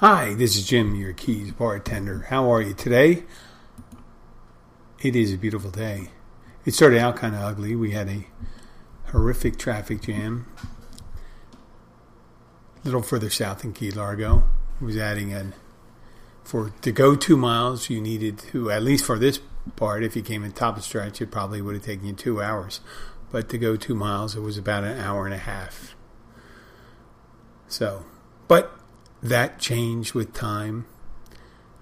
Hi, 0.00 0.32
this 0.32 0.56
is 0.56 0.66
Jim, 0.66 0.94
your 0.94 1.12
Keys 1.12 1.52
bartender. 1.52 2.20
How 2.30 2.50
are 2.50 2.62
you 2.62 2.72
today? 2.72 3.24
It 5.02 5.14
is 5.14 5.34
a 5.34 5.36
beautiful 5.36 5.70
day. 5.70 6.08
It 6.64 6.72
started 6.72 6.98
out 6.98 7.16
kind 7.16 7.34
of 7.34 7.42
ugly. 7.42 7.76
We 7.76 7.90
had 7.90 8.08
a 8.08 8.24
horrific 9.08 9.58
traffic 9.58 10.00
jam. 10.00 10.46
A 12.82 12.86
little 12.86 13.02
further 13.02 13.28
south 13.28 13.62
in 13.62 13.74
Key 13.74 13.90
Largo. 13.90 14.44
It 14.80 14.84
was 14.86 14.96
adding 14.96 15.34
an 15.34 15.52
for 16.44 16.72
to 16.80 16.92
go 16.92 17.14
two 17.14 17.36
miles 17.36 17.90
you 17.90 18.00
needed 18.00 18.38
to 18.38 18.70
at 18.70 18.82
least 18.82 19.04
for 19.04 19.18
this 19.18 19.40
part 19.76 20.02
if 20.02 20.16
you 20.16 20.22
came 20.22 20.42
in 20.42 20.52
top 20.52 20.78
of 20.78 20.82
stretch 20.82 21.20
it 21.20 21.30
probably 21.30 21.60
would 21.60 21.74
have 21.74 21.84
taken 21.84 22.06
you 22.06 22.14
two 22.14 22.40
hours 22.40 22.80
but 23.30 23.50
to 23.50 23.58
go 23.58 23.76
two 23.76 23.94
miles 23.94 24.34
it 24.34 24.40
was 24.40 24.56
about 24.56 24.82
an 24.82 24.98
hour 24.98 25.26
and 25.26 25.34
a 25.34 25.38
half 25.38 25.94
so 27.68 28.06
but 28.48 28.79
that 29.22 29.58
changed 29.58 30.14
with 30.14 30.32
time. 30.32 30.86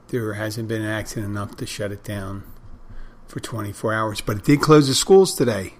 There 0.08 0.34
hasn't 0.34 0.68
been 0.68 0.82
an 0.82 0.88
accident 0.88 1.26
enough 1.26 1.56
to 1.56 1.66
shut 1.66 1.92
it 1.92 2.02
down 2.02 2.44
for 3.26 3.40
24 3.40 3.92
hours, 3.92 4.20
but 4.20 4.38
it 4.38 4.44
did 4.44 4.60
close 4.60 4.88
the 4.88 4.94
schools 4.94 5.34
today. 5.34 5.74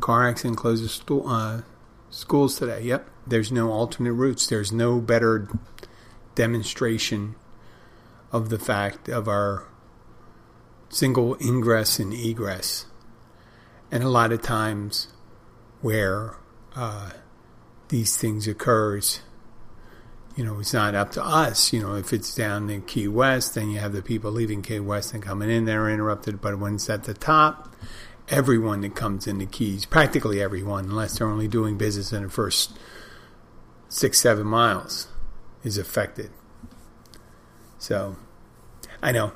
Car 0.00 0.28
accident 0.28 0.58
closes 0.58 0.92
sto- 0.92 1.26
uh, 1.26 1.62
schools 2.10 2.56
today. 2.58 2.82
Yep, 2.82 3.10
there's 3.26 3.50
no 3.50 3.70
alternate 3.70 4.12
routes. 4.12 4.46
There's 4.46 4.72
no 4.72 5.00
better 5.00 5.48
demonstration 6.34 7.34
of 8.30 8.48
the 8.48 8.58
fact 8.58 9.08
of 9.08 9.26
our 9.26 9.66
single 10.88 11.36
ingress 11.40 11.98
and 11.98 12.12
egress. 12.12 12.86
And 13.90 14.04
a 14.04 14.08
lot 14.08 14.32
of 14.32 14.42
times 14.42 15.08
where 15.80 16.36
uh, 16.74 17.10
these 17.88 18.16
things 18.16 18.46
occurs, 18.46 19.20
you 20.36 20.44
know, 20.44 20.60
it's 20.60 20.74
not 20.74 20.94
up 20.94 21.12
to 21.12 21.24
us. 21.24 21.72
You 21.72 21.80
know, 21.80 21.94
if 21.96 22.12
it's 22.12 22.34
down 22.34 22.68
in 22.68 22.82
Key 22.82 23.08
West, 23.08 23.54
then 23.54 23.70
you 23.70 23.78
have 23.80 23.94
the 23.94 24.02
people 24.02 24.30
leaving 24.30 24.60
Key 24.60 24.80
West 24.80 25.14
and 25.14 25.22
coming 25.22 25.50
in 25.50 25.64
that 25.64 25.74
are 25.74 25.90
interrupted. 25.90 26.42
But 26.42 26.58
when 26.58 26.74
it's 26.74 26.90
at 26.90 27.04
the 27.04 27.14
top, 27.14 27.74
everyone 28.28 28.82
that 28.82 28.94
comes 28.94 29.26
into 29.26 29.46
Keys, 29.46 29.86
practically 29.86 30.42
everyone, 30.42 30.84
unless 30.84 31.18
they're 31.18 31.26
only 31.26 31.48
doing 31.48 31.78
business 31.78 32.12
in 32.12 32.22
the 32.22 32.28
first 32.28 32.78
six, 33.88 34.20
seven 34.20 34.46
miles, 34.46 35.08
is 35.64 35.78
affected. 35.78 36.30
So, 37.78 38.16
I 39.02 39.12
know. 39.12 39.32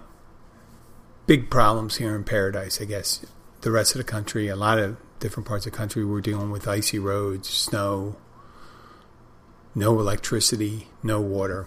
Big 1.27 1.51
problems 1.51 1.97
here 1.97 2.15
in 2.15 2.25
Paradise, 2.25 2.81
I 2.81 2.85
guess. 2.85 3.25
The 3.63 3.71
rest 3.71 3.95
of 3.95 3.99
the 3.99 4.05
country, 4.05 4.49
a 4.49 4.57
lot 4.57 4.79
of 4.79 4.99
different 5.19 5.47
parts 5.47 5.65
of 5.65 5.73
the 5.73 5.79
country, 5.79 6.05
we're 6.05 6.21
dealing 6.21 6.51
with 6.51 6.69
icy 6.69 6.99
roads, 6.99 7.49
snow, 7.49 8.17
no 9.75 9.99
electricity, 10.01 10.89
no 11.03 11.21
water. 11.21 11.67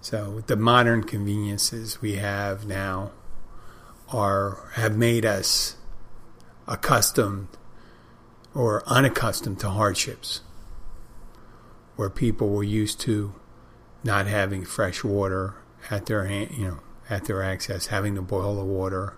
So 0.00 0.42
the 0.46 0.56
modern 0.56 1.04
conveniences 1.04 2.00
we 2.00 2.16
have 2.16 2.66
now 2.66 3.12
are 4.10 4.70
have 4.74 4.96
made 4.96 5.24
us 5.24 5.76
accustomed 6.68 7.48
or 8.54 8.82
unaccustomed 8.86 9.58
to 9.60 9.70
hardships 9.70 10.42
where 11.96 12.10
people 12.10 12.50
were 12.50 12.62
used 12.62 13.00
to 13.00 13.34
not 14.02 14.26
having 14.26 14.64
fresh 14.64 15.02
water 15.02 15.54
at 15.90 16.06
their 16.06 16.26
hand, 16.26 16.50
you 16.56 16.66
know, 16.66 16.80
at 17.08 17.24
their 17.24 17.42
access, 17.42 17.86
having 17.86 18.14
to 18.14 18.22
boil 18.22 18.56
the 18.56 18.64
water. 18.64 19.14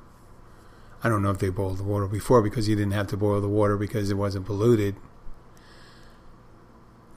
I 1.03 1.09
don't 1.09 1.23
know 1.23 1.31
if 1.31 1.39
they 1.39 1.51
boiled 1.51 1.79
the 1.79 1.85
water 1.85 2.07
before 2.07 2.43
because 2.43 2.69
you 2.69 2.77
didn't 2.77 2.93
have 2.93 3.07
to 3.09 3.17
boil 3.17 3.41
the 3.41 3.49
water 3.49 3.77
because 3.77 4.11
it 4.11 4.15
wasn't 4.15 4.47
polluted 4.47 4.97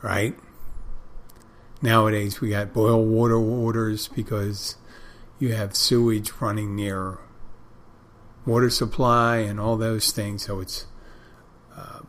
right? 0.02 0.36
Nowadays, 1.82 2.42
we 2.42 2.50
got 2.50 2.74
boil 2.74 3.04
water 3.04 3.38
orders 3.38 4.10
because 4.10 4.76
you 5.40 5.54
have 5.54 5.76
sewage 5.76 6.32
running 6.42 6.76
near 6.76 7.20
water 8.46 8.70
supply 8.70 9.38
and 9.38 9.60
all 9.60 9.78
those 9.78 10.12
things. 10.12 10.46
So 10.46 10.60
it's 10.60 10.86
uh, 11.76 12.00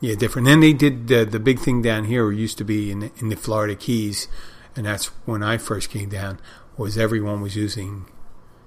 yeah 0.00 0.14
different. 0.14 0.46
Then 0.46 0.60
they 0.60 0.72
did 0.72 1.08
the 1.08 1.24
the 1.24 1.40
big 1.40 1.58
thing 1.58 1.82
down 1.82 2.04
here 2.04 2.30
used 2.30 2.58
to 2.58 2.64
be 2.64 2.90
in 2.90 3.10
in 3.18 3.28
the 3.28 3.36
Florida 3.36 3.74
Keys, 3.74 4.28
and 4.74 4.86
that's 4.86 5.06
when 5.26 5.42
I 5.42 5.58
first 5.58 5.90
came 5.90 6.08
down. 6.08 6.40
Was 6.76 6.96
everyone 6.96 7.42
was 7.42 7.54
using 7.54 8.06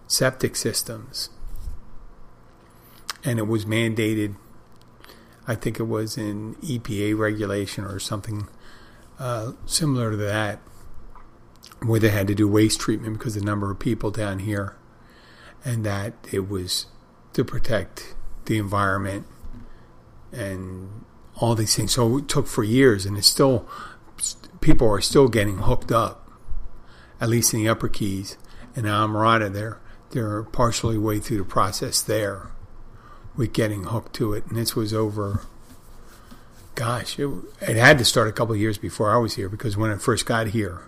septic 0.08 0.56
systems, 0.56 1.30
and 3.24 3.40
it 3.40 3.48
was 3.48 3.66
mandated. 3.66 4.36
I 5.48 5.56
think 5.56 5.80
it 5.80 5.84
was 5.84 6.18
in 6.18 6.56
EPA 6.56 7.18
regulation 7.18 7.84
or 7.84 8.00
something 8.00 8.48
uh, 9.20 9.54
similar 9.66 10.12
to 10.12 10.18
that, 10.18 10.60
where 11.84 12.00
they 12.00 12.10
had 12.10 12.28
to 12.28 12.36
do 12.36 12.48
waste 12.48 12.80
treatment 12.80 13.18
because 13.18 13.36
the 13.36 13.42
number 13.42 13.70
of 13.70 13.80
people 13.80 14.12
down 14.12 14.40
here, 14.40 14.76
and 15.64 15.86
that 15.86 16.14
it 16.32 16.50
was 16.50 16.88
to 17.34 17.44
protect 17.44 18.16
the 18.46 18.58
environment 18.58 19.26
and 20.32 21.06
all 21.36 21.56
these 21.56 21.76
things. 21.76 21.94
So 21.94 22.18
it 22.18 22.28
took 22.28 22.48
for 22.48 22.64
years, 22.64 23.06
and 23.06 23.18
it's 23.18 23.28
still 23.28 23.68
people 24.62 24.90
are 24.90 25.02
still 25.02 25.28
getting 25.28 25.60
hooked 25.60 25.92
up, 25.92 26.30
at 27.22 27.30
least 27.30 27.54
in 27.54 27.60
the 27.60 27.70
upper 27.70 27.88
keys. 27.88 28.38
And 28.76 28.86
Amarada, 28.86 29.52
they're 29.54 29.80
they're 30.10 30.44
partially 30.44 30.98
way 30.98 31.20
through 31.20 31.38
the 31.38 31.46
process 31.46 32.02
there 32.02 32.52
with 33.36 33.54
getting 33.54 33.86
hooked 33.86 34.14
to 34.16 34.34
it, 34.34 34.46
and 34.48 34.58
this 34.58 34.76
was 34.76 34.94
over 34.94 35.42
gosh, 36.76 37.18
it, 37.18 37.30
it 37.62 37.78
had 37.78 37.98
to 37.98 38.06
start 38.06 38.28
a 38.28 38.32
couple 38.32 38.56
years 38.56 38.78
before 38.78 39.12
I 39.12 39.18
was 39.18 39.36
here 39.36 39.50
because 39.50 39.76
when 39.76 39.92
I 39.92 39.96
first 39.96 40.26
got 40.26 40.48
here, 40.48 40.84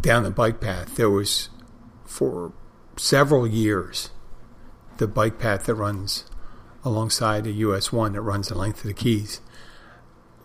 down 0.00 0.24
the 0.24 0.30
bike 0.30 0.60
path, 0.60 0.96
there 0.96 1.10
was 1.10 1.50
for 2.04 2.52
several 2.96 3.46
years 3.46 4.10
the 4.96 5.06
bike 5.06 5.38
path 5.38 5.66
that 5.66 5.74
runs 5.74 6.24
alongside 6.84 7.44
the 7.44 7.52
US 7.52 7.92
1 7.92 8.12
that 8.12 8.20
runs 8.20 8.48
the 8.48 8.54
length 8.54 8.78
of 8.78 8.88
the 8.88 8.94
Keys 8.94 9.40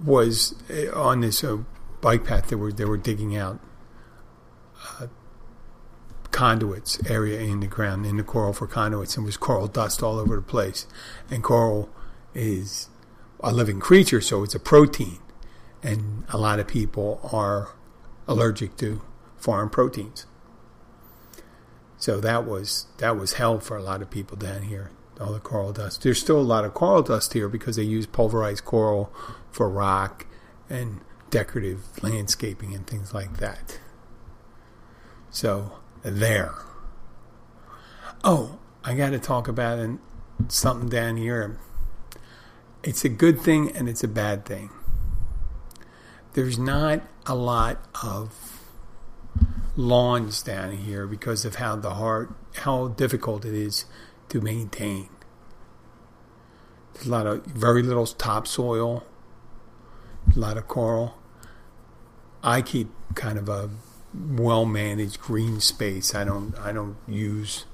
was 0.04 0.56
eh, 0.70 0.90
on 0.90 1.22
this 1.22 1.44
uh, 1.44 1.58
bike 2.02 2.26
path 2.26 2.48
they 2.48 2.56
were 2.56 2.72
they 2.72 2.86
were 2.86 2.98
digging 2.98 3.36
out 3.36 3.60
uh, 5.00 5.08
conduits 6.32 7.00
area 7.10 7.40
in 7.40 7.60
the 7.60 7.68
ground 7.68 8.06
in 8.06 8.18
the 8.18 8.24
coral 8.24 8.54
for 8.54 8.68
conduits 8.68 9.18
and 9.18 9.26
was 9.26 9.38
coral 9.38 9.68
dust 9.68 10.04
all 10.04 10.20
over 10.20 10.36
the 10.36 10.42
place 10.42 10.86
and 11.30 11.44
coral 11.44 11.90
is 12.34 12.90
a 13.42 13.52
living 13.52 13.80
creature, 13.80 14.22
so 14.22 14.44
it's 14.44 14.56
a 14.56 14.60
protein. 14.60 15.20
And 15.82 16.26
a 16.30 16.38
lot 16.38 16.60
of 16.60 16.68
people 16.68 17.20
are 17.32 17.70
allergic 18.28 18.76
to 18.78 19.02
foreign 19.38 19.70
proteins. 19.70 20.26
So 21.98 22.20
that 22.20 22.46
was 22.46 22.88
that 22.98 23.18
was 23.18 23.34
hell 23.34 23.60
for 23.60 23.78
a 23.78 23.84
lot 23.84 24.02
of 24.02 24.10
people 24.10 24.38
down 24.38 24.64
here. 24.64 24.92
All 25.20 25.34
the 25.34 25.40
coral 25.40 25.74
dust. 25.74 26.04
There's 26.04 26.20
still 26.20 26.40
a 26.40 26.42
lot 26.42 26.64
of 26.64 26.74
coral 26.74 27.02
dust 27.02 27.34
here 27.34 27.50
because 27.50 27.76
they 27.76 27.84
use 27.84 28.06
pulverized 28.06 28.64
coral 28.64 29.14
for 29.52 29.70
rock 29.70 30.26
and 30.70 31.02
decorative 31.30 32.02
landscaping 32.02 32.74
and 32.74 32.88
things 32.88 33.14
like 33.14 33.38
that. 33.38 33.80
So 35.30 35.74
there. 36.04 36.54
Oh, 38.24 38.60
I 38.84 38.96
got 38.96 39.12
to 39.12 39.20
talk 39.20 39.48
about 39.48 39.80
something 40.48 40.90
down 40.90 41.18
here 41.18 41.60
it's 42.84 43.04
a 43.04 43.10
good 43.10 43.42
thing 43.42 43.72
and 43.76 43.90
it's 43.90 44.04
a 44.04 44.08
bad 44.08 44.46
thing. 44.46 44.70
There's 46.34 46.58
not 46.58 47.02
a 47.26 47.36
lot 47.36 47.84
of 48.04 48.62
lawns 49.76 50.42
down 50.42 50.72
here 50.78 51.06
because 51.08 51.46
of 51.46 51.56
how 51.56 51.76
the 51.76 51.92
hard 51.92 52.34
how 52.56 52.90
difficult 52.90 53.46
it 53.46 53.54
is 53.54 53.86
to 54.30 54.42
maintain. 54.42 55.10
There's 56.94 57.08
a 57.08 57.12
lot 57.12 57.28
of 57.28 57.46
very 57.46 57.84
little 57.84 58.06
topsoil, 58.06 59.04
a 60.36 60.40
lot 60.40 60.58
of 60.58 60.68
coral. 60.68 61.16
I 62.44 62.62
keep 62.62 62.90
kind 63.16 63.38
of 63.38 63.50
a 63.50 63.70
well 64.14 64.66
managed 64.66 65.20
green 65.20 65.60
space. 65.60 66.16
I 66.16 66.24
don't 66.24 66.58
I 66.60 66.72
don't 66.72 66.98
use 67.08 67.66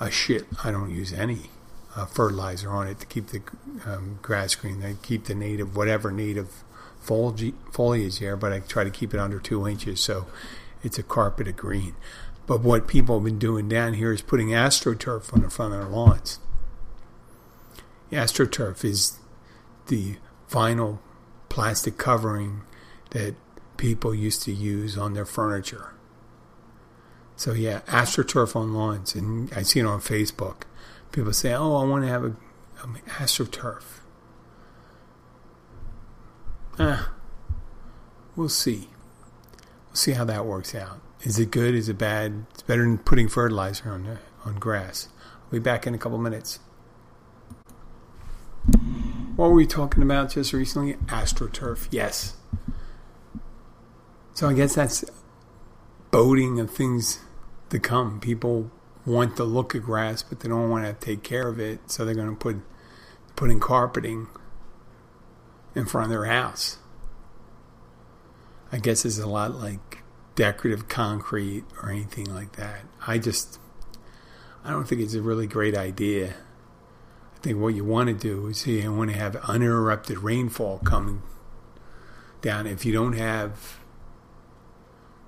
a 0.00 0.10
shit. 0.10 0.46
I 0.62 0.70
don't 0.70 0.90
use 0.90 1.12
any 1.12 1.50
uh, 1.94 2.06
fertilizer 2.06 2.70
on 2.70 2.86
it 2.86 3.00
to 3.00 3.06
keep 3.06 3.28
the 3.28 3.42
um, 3.84 4.18
grass 4.22 4.54
green. 4.54 4.84
I 4.84 4.94
keep 5.02 5.24
the 5.24 5.34
native, 5.34 5.76
whatever 5.76 6.10
native 6.10 6.64
foliage, 7.00 7.54
foliage 7.72 8.18
there, 8.18 8.36
but 8.36 8.52
I 8.52 8.60
try 8.60 8.84
to 8.84 8.90
keep 8.90 9.14
it 9.14 9.20
under 9.20 9.38
two 9.38 9.66
inches 9.66 10.00
so 10.00 10.26
it's 10.82 10.98
a 10.98 11.02
carpet 11.02 11.48
of 11.48 11.56
green. 11.56 11.94
But 12.46 12.60
what 12.60 12.86
people 12.86 13.16
have 13.16 13.24
been 13.24 13.38
doing 13.38 13.68
down 13.68 13.94
here 13.94 14.12
is 14.12 14.22
putting 14.22 14.48
astroturf 14.48 15.32
on 15.32 15.42
the 15.42 15.50
front 15.50 15.74
of 15.74 15.80
their 15.80 15.88
lawns. 15.88 16.38
Astroturf 18.12 18.84
is 18.84 19.18
the 19.88 20.16
vinyl 20.48 20.98
plastic 21.48 21.98
covering 21.98 22.62
that 23.10 23.34
people 23.76 24.14
used 24.14 24.42
to 24.42 24.52
use 24.52 24.96
on 24.96 25.14
their 25.14 25.26
furniture. 25.26 25.92
So 27.36 27.52
yeah, 27.52 27.80
astroturf 27.86 28.56
on 28.56 28.72
lawns, 28.72 29.14
and 29.14 29.52
I 29.54 29.62
see 29.62 29.80
it 29.80 29.86
on 29.86 30.00
Facebook 30.00 30.62
people 31.16 31.32
say, 31.32 31.54
"Oh, 31.54 31.76
I 31.76 31.84
want 31.84 32.04
to 32.04 32.08
have 32.08 32.24
a, 32.24 32.36
astroturf." 33.08 34.00
Ah, 36.78 37.10
we'll 38.36 38.50
see. 38.50 38.90
We'll 39.88 39.96
see 39.96 40.12
how 40.12 40.24
that 40.24 40.44
works 40.44 40.74
out. 40.74 41.00
Is 41.22 41.38
it 41.38 41.50
good? 41.50 41.74
Is 41.74 41.88
it 41.88 41.96
bad? 41.96 42.44
It's 42.52 42.62
better 42.62 42.82
than 42.82 42.98
putting 42.98 43.28
fertilizer 43.28 43.90
on 43.90 44.18
on 44.44 44.56
grass. 44.56 45.08
I'll 45.44 45.52
be 45.52 45.58
back 45.58 45.86
in 45.86 45.94
a 45.94 45.98
couple 45.98 46.18
minutes. 46.18 46.60
What 49.36 49.48
were 49.48 49.54
we 49.54 49.66
talking 49.66 50.02
about 50.02 50.30
just 50.30 50.52
recently? 50.52 50.94
AstroTurf. 51.06 51.88
Yes. 51.90 52.36
So 54.36 54.50
I 54.50 54.52
guess 54.52 54.74
that's 54.74 55.02
boating 56.10 56.60
of 56.60 56.70
things 56.70 57.20
to 57.70 57.78
come. 57.78 58.20
People 58.20 58.70
want 59.06 59.34
to 59.38 59.44
look 59.44 59.74
at 59.74 59.80
grass, 59.80 60.22
but 60.22 60.40
they 60.40 60.48
don't 60.50 60.68
want 60.68 60.84
to 60.84 60.92
take 60.92 61.22
care 61.22 61.48
of 61.48 61.58
it, 61.58 61.90
so 61.90 62.04
they're 62.04 62.14
going 62.14 62.28
to 62.28 62.36
put 62.36 62.56
put 63.34 63.50
in 63.50 63.60
carpeting 63.60 64.26
in 65.74 65.86
front 65.86 66.04
of 66.04 66.10
their 66.10 66.26
house. 66.26 66.76
I 68.70 68.76
guess 68.76 69.06
it's 69.06 69.16
a 69.16 69.26
lot 69.26 69.54
like 69.54 70.02
decorative 70.34 70.86
concrete 70.86 71.64
or 71.82 71.90
anything 71.90 72.26
like 72.26 72.56
that. 72.56 72.82
I 73.06 73.16
just 73.16 73.58
I 74.62 74.70
don't 74.70 74.86
think 74.86 75.00
it's 75.00 75.14
a 75.14 75.22
really 75.22 75.46
great 75.46 75.74
idea. 75.74 76.34
I 77.34 77.38
think 77.40 77.58
what 77.58 77.74
you 77.74 77.86
want 77.86 78.08
to 78.08 78.14
do 78.14 78.48
is 78.48 78.66
you 78.66 78.92
want 78.92 79.12
to 79.12 79.16
have 79.16 79.36
uninterrupted 79.36 80.18
rainfall 80.18 80.80
coming 80.80 81.22
down. 82.42 82.66
If 82.66 82.84
you 82.84 82.92
don't 82.92 83.14
have 83.14 83.80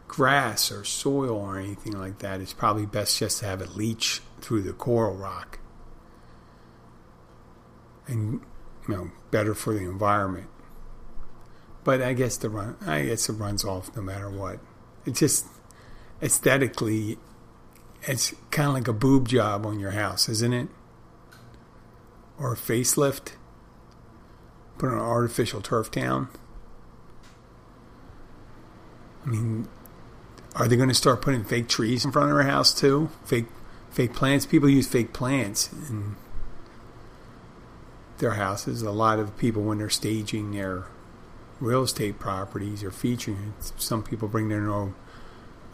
grass 0.09 0.73
or 0.73 0.85
soil 0.85 1.37
or 1.37 1.59
anything 1.59 1.93
like 1.93 2.19
that, 2.19 2.41
it's 2.41 2.55
probably 2.55 2.87
best 2.87 3.19
just 3.19 3.41
to 3.41 3.47
have 3.47 3.61
it 3.61 3.77
leach 3.77 4.21
through 4.41 4.63
the 4.63 4.73
coral 4.73 5.15
rock. 5.15 5.61
And 8.07 8.41
you 8.89 8.95
know, 8.95 9.11
better 9.31 9.55
for 9.55 9.75
the 9.75 9.81
environment. 9.81 10.49
But 11.85 12.03
I 12.03 12.15
guess 12.15 12.37
the 12.37 12.49
run 12.49 12.77
I 12.87 13.05
guess 13.05 13.29
it 13.29 13.35
runs 13.35 13.65
off 13.65 13.95
no 13.95 14.03
matter 14.03 14.31
what. 14.31 14.59
It 15.05 15.15
just 15.15 15.47
aesthetically 16.21 17.19
it's 18.03 18.35
kind 18.51 18.69
of 18.69 18.75
like 18.75 18.89
a 18.89 18.93
boob 18.93 19.29
job 19.29 19.67
on 19.67 19.79
your 19.79 19.91
house, 19.91 20.29
isn't 20.29 20.53
it? 20.53 20.69
Or 22.39 22.53
a 22.53 22.57
facelift. 22.57 23.33
Put 24.79 24.91
an 24.91 24.99
artificial 24.99 25.61
turf 25.61 25.91
down. 25.91 26.29
I 29.27 29.31
mean, 29.31 29.69
are 30.55 30.69
they 30.69 30.77
going 30.77 30.89
to 30.89 30.95
start 30.95 31.23
putting 31.23 31.45
fake 31.45 31.69
trees 31.69 32.05
in 32.05 32.13
front 32.13 32.31
of 32.31 32.37
their 32.37 32.47
house 32.47 32.73
too? 32.73 33.11
Fake, 33.25 33.47
fake 33.91 34.15
plants. 34.15 34.47
People 34.47 34.69
use 34.69 34.87
fake 34.87 35.13
plants 35.13 35.73
in 35.89 36.17
their 38.19 38.33
houses. 38.33 38.83
A 38.83 38.91
lot 38.91 39.19
of 39.19 39.37
people, 39.37 39.63
when 39.63 39.79
they're 39.79 39.91
staging 39.91 40.53
their 40.53 40.87
real 41.61 41.83
estate 41.83 42.19
properties 42.19 42.85
or 42.85 42.91
featuring 42.91 43.55
some 43.77 44.03
people 44.03 44.29
bring 44.29 44.49
their 44.49 44.69
own 44.71 44.95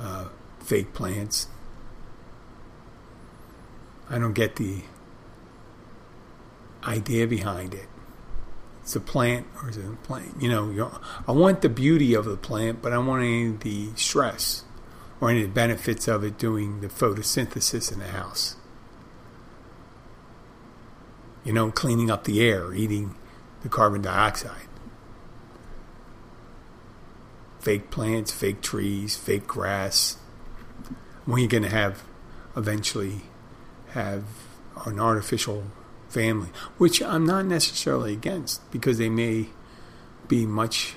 uh, 0.00 0.28
fake 0.60 0.94
plants 0.94 1.48
I 4.08 4.18
don't 4.18 4.34
get 4.34 4.56
the 4.56 4.82
idea 6.84 7.26
behind 7.26 7.74
it. 7.74 7.88
It's 8.84 8.94
a 8.94 9.00
plant 9.00 9.46
or 9.62 9.70
is 9.70 9.78
it 9.78 9.86
a 9.86 9.96
plant? 9.96 10.42
You 10.42 10.50
know, 10.50 11.00
I 11.26 11.32
want 11.32 11.62
the 11.62 11.70
beauty 11.70 12.12
of 12.12 12.26
the 12.26 12.36
plant, 12.36 12.82
but 12.82 12.92
I 12.92 12.98
want 12.98 13.22
any 13.22 13.46
of 13.46 13.60
the 13.60 13.88
stress 13.96 14.62
or 15.22 15.30
any 15.30 15.40
of 15.40 15.48
the 15.48 15.54
benefits 15.54 16.06
of 16.06 16.22
it 16.22 16.36
doing 16.36 16.82
the 16.82 16.88
photosynthesis 16.88 17.90
in 17.90 18.00
the 18.00 18.08
house. 18.08 18.56
You 21.44 21.54
know, 21.54 21.70
cleaning 21.70 22.10
up 22.10 22.24
the 22.24 22.46
air, 22.46 22.74
eating 22.74 23.14
the 23.62 23.70
carbon 23.70 24.02
dioxide. 24.02 24.68
Fake 27.60 27.90
plants, 27.90 28.32
fake 28.32 28.60
trees, 28.60 29.16
fake 29.16 29.46
grass. 29.46 30.18
When 31.24 31.40
you're 31.40 31.48
going 31.48 31.62
to 31.62 31.70
have 31.70 32.02
eventually 32.54 33.22
have 33.92 34.24
an 34.84 35.00
artificial 35.00 35.64
family, 36.14 36.48
which 36.78 37.02
I'm 37.02 37.26
not 37.26 37.44
necessarily 37.44 38.12
against 38.12 38.70
because 38.70 38.96
they 38.98 39.10
may 39.10 39.48
be 40.28 40.46
much 40.46 40.94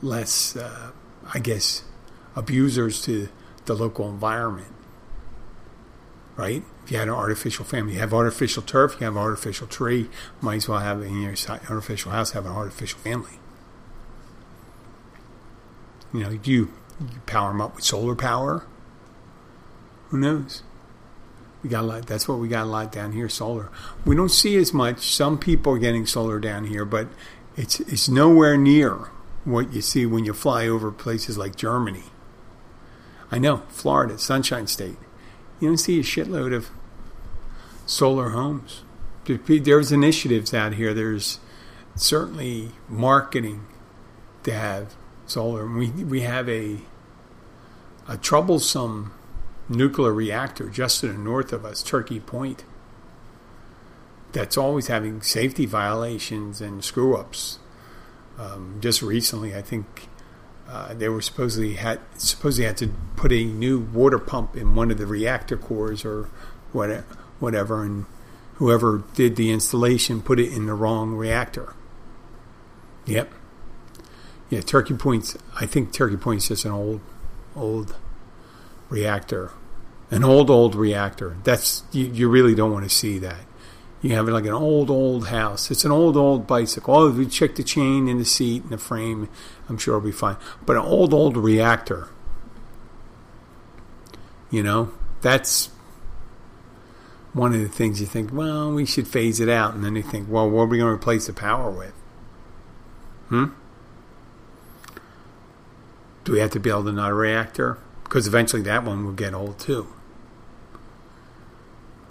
less, 0.00 0.56
uh, 0.56 0.92
I 1.34 1.40
guess, 1.40 1.82
abusers 2.36 3.02
to 3.02 3.28
the 3.66 3.74
local 3.74 4.08
environment. 4.08 4.72
Right? 6.36 6.62
If 6.84 6.92
you 6.92 6.98
had 6.98 7.08
an 7.08 7.14
artificial 7.14 7.64
family, 7.64 7.94
you 7.94 7.98
have 7.98 8.14
artificial 8.14 8.62
turf, 8.62 8.96
you 9.00 9.04
have 9.04 9.16
an 9.16 9.22
artificial 9.22 9.66
tree, 9.66 10.08
might 10.40 10.56
as 10.56 10.68
well 10.68 10.78
have 10.78 11.02
in 11.02 11.20
your 11.20 11.34
artificial 11.68 12.12
house 12.12 12.30
have 12.30 12.46
an 12.46 12.52
artificial 12.52 13.00
family. 13.00 13.40
You 16.14 16.20
know, 16.20 16.30
you, 16.30 16.40
you 16.44 17.20
power 17.26 17.50
them 17.50 17.60
up 17.60 17.74
with 17.74 17.84
solar 17.84 18.14
power. 18.14 18.64
Who 20.10 20.18
knows? 20.18 20.62
Got 21.68 21.84
a 21.84 21.86
lot. 21.86 22.06
That's 22.06 22.26
what 22.26 22.38
we 22.38 22.48
got 22.48 22.64
a 22.64 22.70
lot 22.70 22.92
down 22.92 23.12
here. 23.12 23.28
Solar. 23.28 23.70
We 24.04 24.16
don't 24.16 24.30
see 24.30 24.56
as 24.56 24.72
much. 24.72 25.14
Some 25.14 25.38
people 25.38 25.74
are 25.74 25.78
getting 25.78 26.06
solar 26.06 26.40
down 26.40 26.64
here, 26.64 26.84
but 26.84 27.08
it's 27.56 27.80
it's 27.80 28.08
nowhere 28.08 28.56
near 28.56 29.10
what 29.44 29.72
you 29.72 29.80
see 29.80 30.06
when 30.06 30.24
you 30.24 30.32
fly 30.32 30.66
over 30.68 30.90
places 30.90 31.38
like 31.38 31.56
Germany. 31.56 32.04
I 33.30 33.38
know 33.38 33.58
Florida, 33.68 34.18
Sunshine 34.18 34.66
State. 34.66 34.96
You 35.60 35.68
don't 35.68 35.78
see 35.78 35.98
a 36.00 36.02
shitload 36.02 36.54
of 36.54 36.70
solar 37.86 38.30
homes. 38.30 38.82
There's 39.24 39.92
initiatives 39.92 40.54
out 40.54 40.74
here. 40.74 40.94
There's 40.94 41.38
certainly 41.94 42.70
marketing 42.88 43.66
to 44.44 44.52
have 44.52 44.94
solar. 45.26 45.66
We 45.66 45.90
we 45.90 46.20
have 46.22 46.48
a 46.48 46.78
a 48.06 48.16
troublesome 48.16 49.12
nuclear 49.68 50.12
reactor 50.12 50.68
just 50.68 51.00
to 51.00 51.08
the 51.08 51.18
north 51.18 51.52
of 51.52 51.64
us, 51.64 51.82
Turkey 51.82 52.20
Point, 52.20 52.64
that's 54.32 54.56
always 54.56 54.88
having 54.88 55.22
safety 55.22 55.66
violations 55.66 56.60
and 56.60 56.84
screw 56.84 57.16
ups. 57.16 57.58
Um, 58.38 58.78
just 58.80 59.02
recently, 59.02 59.54
I 59.54 59.62
think 59.62 60.08
uh, 60.68 60.94
they 60.94 61.08
were 61.08 61.22
supposedly 61.22 61.74
had 61.74 61.98
supposedly 62.16 62.66
had 62.66 62.76
to 62.76 62.88
put 63.16 63.32
a 63.32 63.44
new 63.44 63.80
water 63.80 64.18
pump 64.18 64.56
in 64.56 64.74
one 64.74 64.90
of 64.90 64.98
the 64.98 65.06
reactor 65.06 65.56
cores 65.56 66.04
or 66.04 66.28
whatever, 66.72 67.04
whatever, 67.40 67.82
and 67.82 68.06
whoever 68.54 69.02
did 69.14 69.36
the 69.36 69.50
installation 69.50 70.20
put 70.20 70.38
it 70.38 70.52
in 70.52 70.66
the 70.66 70.74
wrong 70.74 71.14
reactor. 71.14 71.74
Yep. 73.06 73.32
Yeah, 74.50 74.60
Turkey 74.60 74.94
Point's. 74.94 75.36
I 75.58 75.66
think 75.66 75.92
Turkey 75.92 76.16
Point's 76.16 76.48
just 76.48 76.64
an 76.64 76.72
old, 76.72 77.00
old 77.56 77.96
reactor, 78.88 79.52
an 80.10 80.24
old 80.24 80.50
old 80.50 80.74
reactor. 80.74 81.36
That's 81.44 81.82
you, 81.92 82.06
you 82.06 82.28
really 82.28 82.54
don't 82.54 82.72
want 82.72 82.88
to 82.88 82.94
see 82.94 83.18
that. 83.18 83.40
You 84.00 84.14
have 84.14 84.28
like 84.28 84.44
an 84.44 84.52
old 84.52 84.90
old 84.90 85.28
house. 85.28 85.70
It's 85.70 85.84
an 85.84 85.90
old 85.90 86.16
old 86.16 86.46
bicycle. 86.46 86.94
Oh, 86.94 87.08
if 87.08 87.16
you 87.16 87.26
check 87.26 87.56
the 87.56 87.64
chain 87.64 88.08
and 88.08 88.20
the 88.20 88.24
seat 88.24 88.62
and 88.62 88.70
the 88.70 88.78
frame, 88.78 89.28
I'm 89.68 89.76
sure 89.76 89.96
it'll 89.96 90.06
be 90.06 90.12
fine. 90.12 90.36
But 90.64 90.76
an 90.76 90.82
old 90.82 91.12
old 91.12 91.36
reactor. 91.36 92.08
You 94.50 94.62
know, 94.62 94.92
that's 95.20 95.70
one 97.32 97.52
of 97.54 97.60
the 97.60 97.68
things 97.68 98.00
you 98.00 98.06
think. 98.06 98.32
Well, 98.32 98.72
we 98.72 98.86
should 98.86 99.06
phase 99.06 99.40
it 99.40 99.48
out, 99.48 99.74
and 99.74 99.84
then 99.84 99.96
you 99.96 100.02
think, 100.02 100.28
well, 100.28 100.48
what 100.48 100.62
are 100.62 100.66
we 100.66 100.78
going 100.78 100.90
to 100.90 100.94
replace 100.94 101.26
the 101.26 101.32
power 101.32 101.70
with? 101.70 101.92
Hmm. 103.28 103.46
Do 106.24 106.32
we 106.32 106.40
have 106.40 106.50
to 106.52 106.60
build 106.60 106.88
another 106.88 107.14
reactor? 107.14 107.78
Because 108.08 108.26
eventually 108.26 108.62
that 108.62 108.84
one 108.84 109.04
will 109.04 109.12
get 109.12 109.34
old 109.34 109.58
too. 109.58 109.86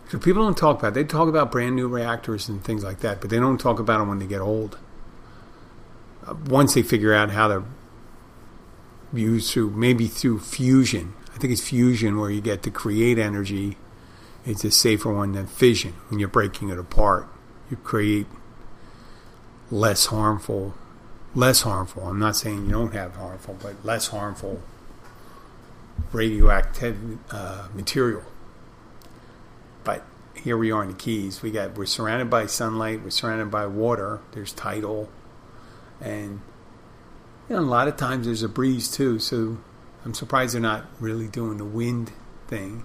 So 0.10 0.20
people 0.20 0.44
don't 0.44 0.58
talk 0.58 0.80
about. 0.80 0.89
It. 0.89 0.94
They 0.94 1.04
talk 1.04 1.27
about 1.27 1.51
brand 1.51 1.75
new 1.75 1.88
reactors 1.88 2.48
and 2.48 2.63
things 2.63 2.84
like 2.84 3.00
that, 3.00 3.20
but 3.20 3.30
they 3.30 3.39
don't 3.39 3.58
talk 3.58 3.80
about 3.80 3.98
them 3.98 4.08
when 4.08 4.20
they 4.20 4.27
get 4.27 4.39
old. 4.39 4.77
Uh, 6.25 6.36
once 6.46 6.75
they 6.75 6.84
figure 6.84 7.13
out 7.13 7.32
how 7.32 7.48
to 7.48 7.63
use 9.12 9.51
through 9.51 9.72
maybe 9.72 10.08
through 10.08 10.39
fusion. 10.39 11.13
I 11.34 11.39
think 11.39 11.51
it's 11.51 11.68
fusion 11.68 12.20
where 12.20 12.30
you 12.30 12.42
get 12.42 12.63
to 12.63 12.72
create 12.72 13.18
energy. 13.18 13.77
It's 14.46 14.63
a 14.63 14.72
safer 14.72 15.12
one 15.12 15.34
than 15.34 15.48
fission 15.48 15.94
when 16.10 16.20
you're 16.20 16.30
breaking 16.30 16.70
it 16.70 16.80
apart. 16.80 17.27
You 17.70 17.77
create 17.77 18.27
less 19.72 20.06
harmful, 20.06 20.75
less 21.36 21.62
harmful. 21.62 22.04
I'm 22.04 22.20
not 22.20 22.36
saying 22.36 22.68
you 22.68 22.72
don't 22.72 22.94
have 22.94 23.16
harmful, 23.16 23.58
but 23.62 23.84
less 23.84 24.08
harmful 24.08 24.62
radioactive 26.12 27.18
uh, 27.32 27.68
material. 27.74 28.24
But 29.84 30.04
here 30.36 30.58
we 30.58 30.72
are 30.72 30.84
in 30.84 30.89
the 30.89 30.96
Keys. 30.96 31.42
We 31.42 31.51
got 31.51 31.77
we're 31.77 31.86
surrounded 31.86 32.30
by 32.30 32.46
sunlight. 32.46 33.04
We're 33.04 33.10
surrounded 33.10 33.51
by 33.51 33.66
water. 33.68 34.20
There's 34.32 34.54
tidal, 34.54 35.10
and 36.01 36.42
you 37.50 37.56
know, 37.56 37.62
a 37.62 37.63
lot 37.63 37.88
of 37.88 37.98
times 37.98 38.25
there's 38.25 38.44
a 38.44 38.50
breeze 38.50 38.89
too. 38.89 39.20
So 39.20 39.58
I'm 40.06 40.13
surprised 40.13 40.54
they're 40.54 40.62
not 40.62 40.86
really 41.00 41.27
doing 41.27 41.58
the 41.58 41.66
wind 41.66 42.12
thing. 42.48 42.84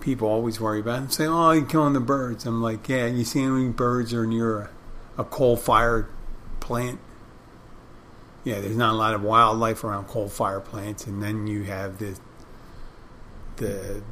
People 0.00 0.28
always 0.28 0.60
worry 0.60 0.80
about 0.80 1.02
it. 1.02 1.12
Say, 1.12 1.26
"Oh, 1.26 1.50
you're 1.50 1.64
killing 1.66 1.92
the 1.92 2.00
birds." 2.00 2.46
I'm 2.46 2.62
like, 2.62 2.88
"Yeah, 2.88 3.06
you 3.06 3.24
see 3.24 3.44
many 3.44 3.68
birds 3.68 4.14
are 4.14 4.26
near 4.26 4.58
a, 4.58 4.70
a 5.18 5.24
coal-fired 5.24 6.06
plant? 6.60 7.00
Yeah, 8.44 8.60
there's 8.60 8.76
not 8.76 8.94
a 8.94 8.96
lot 8.96 9.14
of 9.14 9.22
wildlife 9.22 9.84
around 9.84 10.06
coal 10.06 10.28
fire 10.28 10.60
plants, 10.60 11.06
and 11.06 11.22
then 11.22 11.46
you 11.46 11.64
have 11.64 11.98
the 11.98 12.18
the 13.56 14.02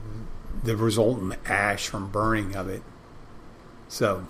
the 0.63 0.77
resultant 0.77 1.35
ash 1.47 1.89
from 1.89 2.11
burning 2.11 2.55
of 2.55 2.69
it. 2.69 2.83
So, 3.89 4.27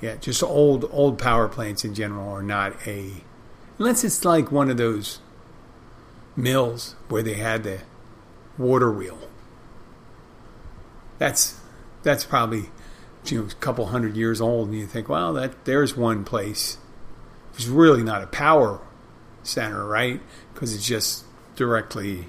yeah, 0.00 0.16
just 0.16 0.42
old 0.42 0.88
old 0.90 1.18
power 1.18 1.48
plants 1.48 1.84
in 1.84 1.94
general 1.94 2.28
are 2.30 2.42
not 2.42 2.74
a 2.86 3.12
unless 3.78 4.04
it's 4.04 4.24
like 4.24 4.50
one 4.50 4.70
of 4.70 4.76
those 4.76 5.20
mills 6.34 6.94
where 7.08 7.22
they 7.22 7.34
had 7.34 7.64
the 7.64 7.80
water 8.56 8.90
wheel. 8.90 9.18
That's 11.18 11.60
that's 12.02 12.24
probably 12.24 12.70
you 13.26 13.42
know 13.42 13.46
a 13.46 13.54
couple 13.54 13.86
hundred 13.86 14.16
years 14.16 14.40
old, 14.40 14.68
and 14.68 14.78
you 14.78 14.86
think, 14.86 15.08
well, 15.08 15.34
that 15.34 15.64
there's 15.64 15.96
one 15.96 16.24
place. 16.24 16.78
It's 17.56 17.66
really 17.66 18.02
not 18.02 18.22
a 18.22 18.26
power 18.26 18.80
center, 19.42 19.86
right? 19.86 20.20
Because 20.52 20.74
it's 20.74 20.86
just 20.86 21.24
directly 21.56 22.26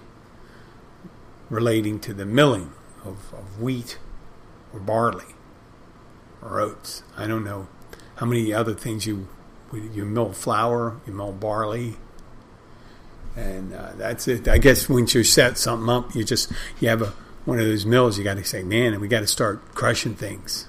relating 1.50 2.00
to 2.00 2.14
the 2.14 2.26
milling 2.26 2.72
of, 3.04 3.34
of 3.34 3.62
wheat 3.62 3.98
or 4.74 4.80
barley 4.80 5.36
or 6.42 6.60
oats. 6.60 7.04
I 7.16 7.28
don't 7.28 7.44
know 7.44 7.68
how 8.16 8.26
many 8.26 8.54
other 8.54 8.74
things 8.74 9.06
you 9.06 9.28
you 9.74 10.06
mill 10.06 10.32
flour, 10.32 11.00
you 11.06 11.12
mill 11.12 11.34
barley, 11.34 11.98
and 13.36 13.74
uh, 13.74 13.92
that's 13.98 14.28
it. 14.28 14.48
I 14.48 14.58
guess 14.58 14.88
once 14.88 15.14
you 15.14 15.24
set 15.24 15.58
something 15.58 15.90
up, 15.90 16.16
you 16.16 16.24
just 16.24 16.52
you 16.80 16.88
have 16.88 17.02
a 17.02 17.14
one 17.46 17.60
of 17.60 17.66
those 17.66 17.86
mills. 17.86 18.18
You 18.18 18.24
got 18.24 18.38
to 18.38 18.44
say, 18.44 18.64
man, 18.64 19.00
we 19.00 19.08
got 19.08 19.22
to 19.22 19.28
start 19.28 19.74
crushing 19.74 20.16
things. 20.16 20.68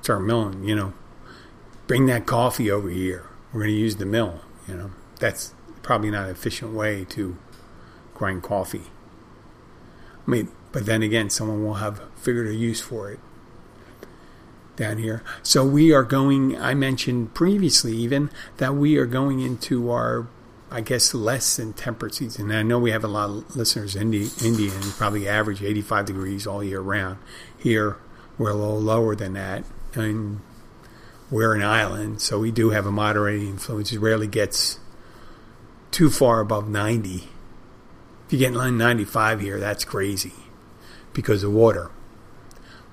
Start 0.00 0.22
milling, 0.22 0.64
you 0.64 0.74
know. 0.74 0.92
Bring 1.86 2.06
that 2.06 2.26
coffee 2.26 2.70
over 2.70 2.88
here. 2.88 3.28
We're 3.52 3.60
going 3.60 3.74
to 3.74 3.80
use 3.80 3.96
the 3.96 4.06
mill. 4.06 4.40
You 4.66 4.74
know, 4.74 4.90
that's 5.18 5.54
probably 5.82 6.10
not 6.10 6.24
an 6.24 6.30
efficient 6.30 6.72
way 6.72 7.04
to 7.10 7.36
grind 8.14 8.42
coffee. 8.42 8.90
I 10.26 10.30
mean, 10.30 10.48
but 10.70 10.86
then 10.86 11.02
again, 11.02 11.30
someone 11.30 11.64
will 11.64 11.74
have 11.74 12.00
figured 12.16 12.46
a 12.46 12.54
use 12.54 12.80
for 12.80 13.10
it 13.10 13.18
down 14.76 14.98
here. 14.98 15.22
So 15.42 15.64
we 15.66 15.92
are 15.92 16.02
going, 16.02 16.58
I 16.60 16.74
mentioned 16.74 17.34
previously 17.34 17.96
even 17.96 18.30
that 18.56 18.74
we 18.74 18.96
are 18.96 19.06
going 19.06 19.40
into 19.40 19.90
our, 19.90 20.26
I 20.70 20.80
guess, 20.80 21.12
less 21.12 21.56
than 21.56 21.72
temperate 21.74 22.14
season. 22.14 22.50
And 22.50 22.58
I 22.58 22.62
know 22.62 22.78
we 22.78 22.90
have 22.92 23.04
a 23.04 23.08
lot 23.08 23.28
of 23.30 23.56
listeners 23.56 23.94
in 23.94 24.14
India 24.14 24.70
probably 24.96 25.28
average 25.28 25.62
85 25.62 26.06
degrees 26.06 26.46
all 26.46 26.64
year 26.64 26.80
round. 26.80 27.18
Here, 27.58 27.96
we're 28.38 28.50
a 28.50 28.54
little 28.54 28.80
lower 28.80 29.14
than 29.14 29.34
that. 29.34 29.64
And 29.94 30.40
we're 31.32 31.54
an 31.54 31.62
island, 31.62 32.20
so 32.20 32.38
we 32.38 32.52
do 32.52 32.70
have 32.70 32.84
a 32.84 32.92
moderating 32.92 33.48
influence. 33.48 33.90
It 33.90 33.98
rarely 34.00 34.26
gets 34.26 34.78
too 35.90 36.10
far 36.10 36.40
above 36.40 36.68
90. 36.68 37.28
If 38.26 38.32
you 38.32 38.38
get 38.38 38.52
95 38.52 39.40
here, 39.40 39.58
that's 39.58 39.82
crazy 39.84 40.34
because 41.14 41.42
of 41.42 41.50
water. 41.52 41.90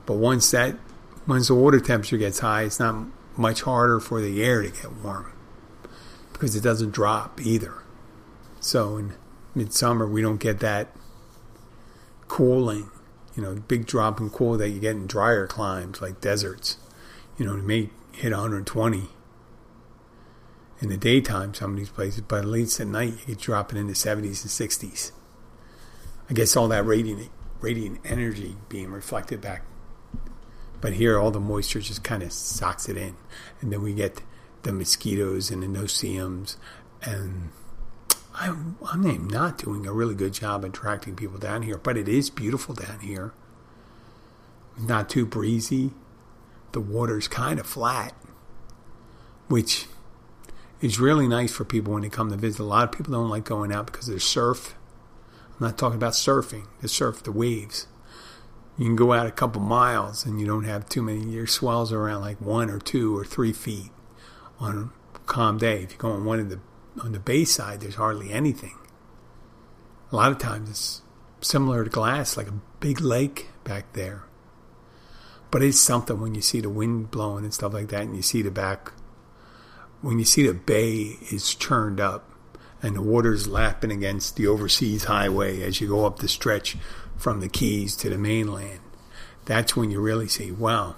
But 0.05 0.15
once 0.15 0.50
that 0.51 0.77
once 1.27 1.50
the 1.50 1.53
water 1.53 1.81
temperature 1.81 2.17
gets 2.17 2.39
high, 2.39 2.63
it's 2.63 2.79
not 2.79 3.05
much 3.38 3.62
harder 3.62 4.00
for 4.00 4.22
the 4.22 4.41
air 4.41 4.63
to 4.63 4.69
get 4.69 4.91
warm 5.03 5.31
because 6.31 6.55
it 6.55 6.63
doesn't 6.63 6.91
drop 6.91 7.41
either. 7.41 7.84
So 8.62 8.98
in 8.98 9.13
midsummer, 9.53 10.08
we 10.08 10.22
don't 10.22 10.39
get 10.39 10.60
that 10.62 10.96
cooling, 12.29 12.89
you 13.36 13.43
know, 13.43 13.55
big 13.55 13.86
drop 13.86 14.19
in 14.22 14.29
cool 14.29 14.58
that 14.58 14.69
you 14.69 14.79
get 14.79 14.96
in 14.96 15.08
drier 15.08 15.46
climes 15.46 16.01
like 16.01 16.22
deserts. 16.22 16.77
You 17.38 17.46
know, 17.46 17.58
it 17.58 17.63
may 17.63 17.89
hit 18.20 18.32
120 18.32 19.10
in 20.82 20.90
the 20.90 20.98
daytime, 20.98 21.54
some 21.54 21.72
of 21.72 21.78
these 21.78 21.90
places, 21.90 22.22
but 22.22 22.40
at 22.40 22.46
least 22.46 22.80
at 22.80 22.88
night, 22.88 23.14
you 23.22 23.36
get 23.36 23.40
dropping 23.40 23.78
in 23.78 23.88
the 23.88 23.94
70s 23.94 24.24
and 24.24 24.34
60s. 24.34 25.12
I 26.30 26.34
guess 26.34 26.56
all 26.56 26.68
that 26.70 26.86
radiant, 26.86 27.30
radiant 27.60 28.00
energy 28.06 28.56
being 28.70 28.92
reflected 28.92 29.42
back 29.42 29.64
but 30.82 30.94
here, 30.94 31.20
all 31.20 31.32
the 31.32 31.40
moisture 31.40 31.82
just 31.82 32.04
kind 32.04 32.24
of 32.24 32.32
socks 32.32 32.88
it 32.88 32.98
in. 32.98 33.16
And 33.62 33.72
then 33.72 33.82
we 33.82 33.94
get 33.94 34.22
the 34.64 34.72
mosquitoes 34.72 35.52
and 35.52 35.64
the 35.64 35.68
no-see-ums. 35.68 36.58
And 37.02 37.50
I'm, 38.36 38.78
I'm 38.86 39.28
not 39.28 39.58
doing 39.58 39.86
a 39.86 39.94
really 39.94 40.16
good 40.16 40.34
job 40.34 40.64
attracting 40.64 41.16
people 41.16 41.38
down 41.38 41.64
here, 41.64 41.78
but 41.78 41.98
it 41.98 42.08
is 42.08 42.30
beautiful 42.30 42.76
down 42.76 43.00
here. 43.00 43.34
Not 44.80 45.10
too 45.10 45.26
breezy. 45.26 45.92
The 46.72 46.82
water's 46.82 47.28
kind 47.28 47.60
of 47.60 47.66
flat, 47.66 48.14
which 49.48 49.88
is 50.82 51.00
really 51.00 51.28
nice 51.28 51.52
for 51.52 51.66
people 51.66 51.94
when 51.94 52.04
they 52.04 52.10
come 52.10 52.30
to 52.30 52.38
visit. 52.38 52.62
A 52.62 52.64
lot 52.64 52.84
of 52.84 52.92
people 52.92 53.14
don't 53.14 53.30
like 53.30 53.44
going 53.44 53.72
out 53.72 53.88
because 53.88 54.08
there's 54.08 54.24
surf. 54.24 54.76
I'm 55.60 55.68
not 55.68 55.78
talking 55.78 55.98
about 55.98 56.14
surfing, 56.14 56.68
the 56.82 56.88
surf, 56.88 57.24
the 57.24 57.32
waves 57.32 57.88
you 58.80 58.86
can 58.86 58.96
go 58.96 59.12
out 59.12 59.28
a 59.28 59.32
couple 59.32 59.62
miles 59.62 60.26
and 60.26 60.40
you 60.40 60.48
don't 60.48 60.64
have 60.64 60.88
too 60.88 61.02
many. 61.02 61.26
Your 61.26 61.46
swells 61.46 61.92
are 61.92 62.00
around 62.00 62.22
like 62.22 62.40
one 62.40 62.70
or 62.70 62.80
two 62.80 63.16
or 63.16 63.26
three 63.26 63.52
feet 63.52 63.92
on 64.58 64.92
a 65.14 65.20
calm 65.20 65.58
day. 65.58 65.84
If 65.84 65.92
you 65.92 65.98
go 65.98 66.12
on 66.12 66.24
one 66.24 66.40
of 66.40 66.50
the 66.50 66.62
on 67.04 67.12
the 67.12 67.20
bay 67.20 67.44
side, 67.44 67.82
there's 67.82 67.96
hardly 67.96 68.32
anything. 68.32 68.78
A 70.14 70.16
lot 70.16 70.32
of 70.32 70.38
times 70.38 70.70
it's 70.70 71.02
similar 71.42 71.84
to 71.84 71.90
glass, 71.90 72.38
like 72.38 72.48
a 72.48 72.54
big 72.80 73.02
lake 73.02 73.50
back 73.66 73.92
there. 73.94 74.24
But 75.51 75.63
it's 75.63 75.79
something 75.79 76.20
when 76.20 76.36
you 76.36 76.41
see 76.41 76.62
the 76.62 76.70
wind 76.70 77.12
blowing 77.12 77.44
and 77.44 77.53
stuff 77.53 77.74
like 77.74 77.89
that, 77.89 78.03
and 78.03 78.15
you 78.15 78.22
see 78.22 78.41
the 78.41 78.51
back. 78.51 78.91
When 80.01 80.20
you 80.20 80.25
see 80.25 80.46
the 80.46 80.53
bay 80.53 81.18
is 81.32 81.56
churned 81.56 82.00
up, 82.00 82.29
and 82.82 82.96
the 82.96 83.01
water's 83.01 83.48
lapping 83.48 83.91
against 83.91 84.36
the 84.36 84.48
overseas 84.48 85.06
highway 85.06 85.62
as 85.62 85.82
you 85.82 85.88
go 85.88 86.06
up 86.06 86.20
the 86.20 86.27
stretch 86.27 86.77
from 87.18 87.41
the 87.41 87.50
Keys 87.50 87.96
to 87.98 88.10
the 88.10 88.18
mainland. 88.18 88.79
That's 89.46 89.75
when 89.75 89.91
you 89.91 90.00
really 90.00 90.27
see, 90.27 90.51
wow, 90.51 90.96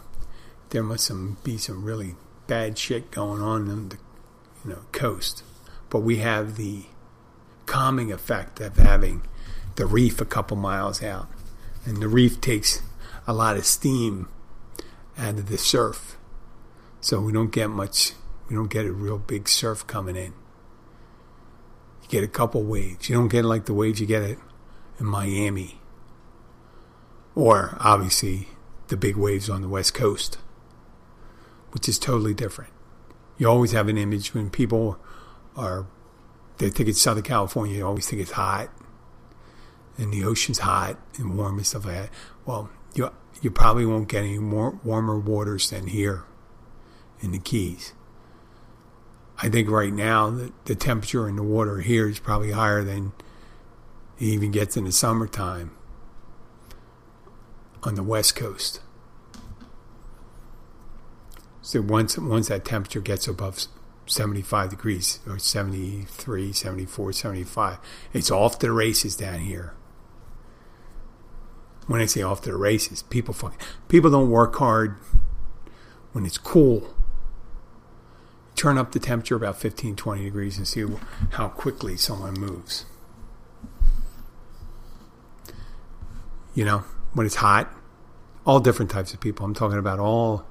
there 0.70 0.84
must 0.84 1.06
some, 1.06 1.38
be 1.44 1.58
some 1.58 1.84
really 1.84 2.16
bad 2.48 2.78
shit 2.78 3.12
going 3.12 3.42
on 3.42 3.70
on 3.70 3.90
the 3.90 3.98
you 4.64 4.72
know 4.72 4.82
coast. 4.92 5.44
But 5.90 6.00
we 6.00 6.18
have 6.18 6.58
the 6.58 6.84
calming 7.66 8.12
effect 8.12 8.60
of 8.60 8.78
having 8.78 9.24
the 9.76 9.86
reef 9.86 10.22
a 10.22 10.26
couple 10.26 10.58
miles 10.58 11.02
out, 11.02 11.28
and 11.86 11.98
the 11.98 12.08
reef 12.08 12.42
takes 12.42 12.82
a 13.26 13.34
lot 13.34 13.58
of 13.58 13.66
steam 13.66 14.28
out 15.22 15.38
of 15.38 15.48
the 15.48 15.58
surf, 15.58 16.18
so 17.00 17.22
we 17.22 17.32
don't 17.32 17.52
get 17.52 17.70
much. 17.70 18.14
We 18.50 18.56
don't 18.56 18.70
get 18.70 18.86
a 18.86 18.92
real 18.92 19.18
big 19.18 19.48
surf 19.48 19.88
coming 19.88 20.16
in. 20.16 20.34
You 22.02 22.10
get 22.10 22.24
a 22.24 22.28
couple 22.28 22.64
waves. 22.64 23.08
You 23.08 23.16
don't 23.16 23.30
get 23.30 23.46
like 23.46 23.66
the 23.66 23.74
waves 23.74 24.02
you 24.02 24.08
get 24.08 24.24
it 24.24 24.40
in 25.00 25.06
Miami 25.06 25.82
or 27.36 27.78
obviously 27.80 28.50
the 28.88 28.98
big 28.98 29.16
waves 29.16 29.50
on 29.50 29.62
the 29.62 29.70
west 29.70 29.94
coast, 29.94 30.38
which 31.72 31.88
is 31.88 31.98
totally 31.98 32.34
different. 32.34 32.72
You 33.38 33.48
always 33.48 33.72
have 33.72 33.88
an 33.88 33.98
image 33.98 34.34
when 34.34 34.50
people 34.50 35.00
are 35.56 35.88
they 36.58 36.70
think 36.70 36.90
it's 36.90 37.02
Southern 37.02 37.24
California, 37.24 37.78
you 37.78 37.88
always 37.88 38.08
think 38.08 38.22
it's 38.22 38.32
hot 38.32 38.70
and 39.98 40.14
the 40.14 40.24
ocean's 40.24 40.60
hot 40.60 40.98
and 41.18 41.38
warm 41.38 41.58
and 41.58 41.66
stuff 41.66 41.86
like 41.86 41.96
that. 41.96 42.10
Well, 42.46 42.70
you 42.94 43.12
you 43.42 43.50
probably 43.52 43.86
won't 43.86 44.08
get 44.08 44.24
any 44.24 44.38
more 44.38 44.80
warmer 44.84 45.20
waters 45.20 45.70
than 45.70 45.88
here 45.88 46.24
in 47.20 47.32
the 47.32 47.40
Keys. 47.40 47.94
I 49.42 49.50
think 49.50 49.70
right 49.70 49.92
now 49.92 50.30
the, 50.30 50.52
the 50.66 50.76
temperature 50.76 51.28
in 51.28 51.36
the 51.36 51.44
water 51.44 51.80
here 51.80 52.08
is 52.08 52.20
probably 52.20 52.52
higher 52.52 52.84
than 52.84 53.14
it 54.20 54.26
even 54.26 54.52
gets 54.52 54.78
in 54.78 54.84
the 54.84 54.92
summertime 54.92 55.72
on 57.82 57.96
the 57.96 58.04
west 58.04 58.36
coast. 58.36 58.80
So 61.64 61.82
once 61.82 62.18
once 62.18 62.50
that 62.50 62.66
temperature 62.66 63.02
gets 63.02 63.28
above 63.28 63.66
75 64.06 64.70
degrees 64.70 65.20
or 65.28 65.40
73, 65.40 66.54
74, 66.54 67.14
75, 67.14 67.78
it's 68.14 68.30
off 68.30 68.60
the 68.60 68.72
races 68.72 69.16
down 69.16 69.40
here. 69.40 69.74
When 71.88 72.00
I 72.02 72.06
say 72.06 72.22
off 72.22 72.42
to 72.44 72.52
the 72.52 72.58
races, 72.58 73.04
people 73.04 73.34
fucking, 73.34 73.60
people 73.88 74.12
don't 74.12 74.30
work 74.30 74.56
hard 74.56 74.98
when 76.14 76.26
it's 76.26 76.38
cool. 76.38 76.94
Turn 78.56 78.78
up 78.78 78.92
the 78.92 79.00
temperature 79.00 79.36
about 79.36 79.58
15, 79.58 79.96
20 79.96 80.24
degrees 80.24 80.58
and 80.58 80.68
see 80.68 80.86
how 81.32 81.50
quickly 81.50 81.98
someone 81.98 82.34
moves. 82.34 82.86
You 86.54 86.66
know, 86.66 86.80
when 87.14 87.26
it's 87.26 87.36
hot, 87.36 87.74
all 88.46 88.60
different 88.60 88.92
types 88.92 89.14
of 89.14 89.20
people. 89.20 89.46
I'm 89.46 89.54
talking 89.54 89.78
about 89.78 90.00
all 90.00 90.46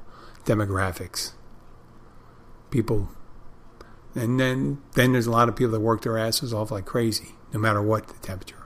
demographics. 0.45 1.33
People, 2.71 3.09
and 4.15 4.39
then 4.39 4.81
then 4.95 5.13
there's 5.13 5.27
a 5.27 5.31
lot 5.31 5.49
of 5.49 5.57
people 5.57 5.73
that 5.73 5.81
work 5.81 6.03
their 6.03 6.17
asses 6.17 6.55
off 6.55 6.71
like 6.71 6.87
crazy, 6.87 7.35
no 7.53 7.59
matter 7.59 7.83
what 7.83 8.07
the 8.07 8.15
temperature. 8.21 8.60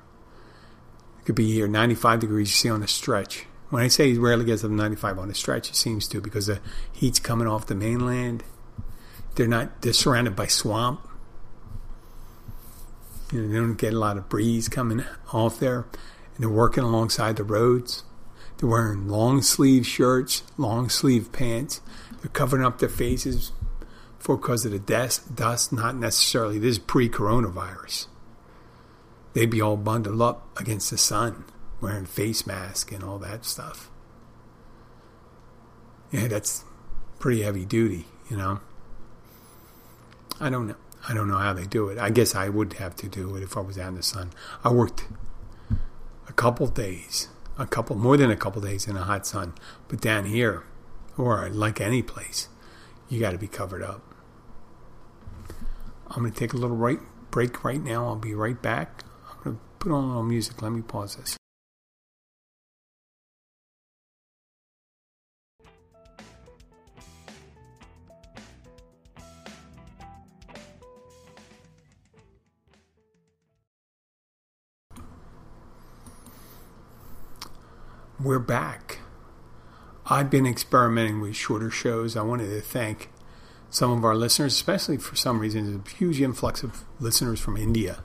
Could 1.25 1.35
be 1.35 1.53
here 1.53 1.67
95 1.67 2.21
degrees. 2.21 2.51
You 2.51 2.55
see 2.55 2.71
on 2.71 2.83
a 2.83 2.89
stretch. 2.89 3.47
When 3.71 3.83
I 3.83 3.89
say 3.89 4.13
he 4.13 4.19
rarely 4.19 4.45
gets 4.45 4.63
up 4.63 4.71
to 4.71 4.77
95 4.77 5.19
on 5.19 5.31
a 5.31 5.35
stretch, 5.35 5.71
it 5.71 5.77
seems 5.77 6.07
to 6.09 6.21
because 6.21 6.47
the 6.47 6.61
heat's 6.93 7.19
coming 7.19 7.49
off 7.49 7.67
the 7.67 7.75
mainland. 7.75 8.45
They're 9.35 9.49
not. 9.49 9.83
They're 9.83 9.93
surrounded 9.93 10.37
by 10.37 10.47
swamp. 10.47 11.01
You 13.33 13.43
know, 13.43 13.49
they 13.49 13.57
don't 13.57 13.75
get 13.75 13.95
a 13.95 13.99
lot 13.99 14.17
of 14.17 14.29
breeze 14.29 14.69
coming 14.69 15.03
off 15.33 15.59
there, 15.59 15.87
and 16.35 16.39
they're 16.39 16.49
working 16.49 16.85
alongside 16.85 17.37
the 17.37 17.45
roads. 17.45 18.05
They're 18.59 18.69
wearing 18.69 19.09
long 19.09 19.43
sleeve 19.43 19.87
shirts, 19.87 20.43
long 20.57 20.89
sleeve 20.89 21.33
pants. 21.33 21.81
They're 22.21 22.31
covering 22.31 22.65
up 22.65 22.79
their 22.79 22.89
faces 22.89 23.51
for 24.19 24.37
because 24.37 24.65
of 24.65 24.73
the 24.73 24.79
dust, 24.79 25.35
dust, 25.35 25.73
not 25.73 25.97
necessarily. 25.97 26.59
This 26.59 26.73
is 26.73 26.79
pre 26.79 27.09
coronavirus. 27.09 28.07
They'd 29.35 29.51
be 29.51 29.61
all 29.61 29.77
bundled 29.77 30.23
up 30.23 30.59
against 30.59 30.91
the 30.91 30.99
sun, 30.99 31.45
wearing 31.81 32.07
face 32.07 32.47
mask 32.47 32.93
and 32.93 33.03
all 33.03 33.19
that 33.19 33.45
stuff. 33.45 33.91
Yeah, 36.11 36.29
that's 36.29 36.65
pretty 37.19 37.43
heavy 37.43 37.65
duty, 37.65 38.07
you 38.31 38.37
know. 38.37 38.61
I 40.41 40.51
don't 40.51 40.69
know. 40.69 40.77
I 41.09 41.13
don't 41.13 41.29
know 41.29 41.39
how 41.39 41.53
they 41.53 41.67
do 41.67 41.89
it. 41.89 41.99
I 41.99 42.11
guess 42.11 42.35
I 42.35 42.49
would 42.49 42.75
have 42.75 42.97
to 42.97 43.09
do 43.09 43.37
it 43.37 43.43
if 43.43 43.57
I 43.57 43.61
was 43.61 43.77
out 43.77 43.89
in 43.89 43.95
the 43.97 44.03
sun. 44.03 44.31
I 44.63 44.73
worked 44.73 45.07
a 46.29 46.33
couple 46.33 46.67
days, 46.69 47.29
a 47.59 47.67
couple 47.67 47.97
more 47.97 48.17
than 48.17 48.31
a 48.31 48.37
couple 48.37 48.63
days 48.63 48.87
in 48.87 48.95
the 48.95 49.03
hot 49.03 49.27
sun, 49.27 49.55
but 49.89 50.01
down 50.01 50.25
here, 50.25 50.63
or 51.19 51.51
like 51.51 51.81
any 51.81 52.03
place, 52.03 52.49
you 53.09 53.21
got 53.21 53.33
to 53.33 53.39
be 53.39 53.49
covered 53.49 53.83
up. 53.83 54.03
I'm 56.09 56.23
going 56.23 56.33
to 56.33 56.39
take 56.39 56.53
a 56.53 56.57
little 56.57 56.77
right 56.77 57.01
break 57.31 57.65
right 57.65 57.83
now. 57.83 58.07
I'll 58.07 58.17
be 58.17 58.35
right 58.35 58.61
back. 58.61 59.03
Put 59.85 59.93
on 59.93 60.09
little 60.09 60.23
music. 60.23 60.63
Let 60.63 60.73
me 60.73 60.81
pause 60.81 61.17
this. 61.17 61.37
We're 78.19 78.39
back. 78.39 79.01
I've 80.07 80.31
been 80.31 80.47
experimenting 80.47 81.21
with 81.21 81.37
shorter 81.37 81.69
shows. 81.69 82.17
I 82.17 82.23
wanted 82.23 82.49
to 82.49 82.63
thank 82.63 83.11
some 83.69 83.91
of 83.91 84.03
our 84.03 84.15
listeners, 84.15 84.55
especially 84.55 84.97
for 84.97 85.15
some 85.15 85.41
reason, 85.41 85.67
there's 85.67 85.77
a 85.77 85.97
huge 85.97 86.23
influx 86.23 86.63
of 86.63 86.85
listeners 87.01 87.39
from 87.39 87.59
India. 87.59 88.03